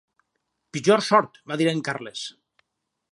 "Pitjor 0.77 1.03
sort", 1.09 1.37
va 1.51 1.59
dir 1.61 1.69
en 1.75 1.83
Carles. 1.91 2.25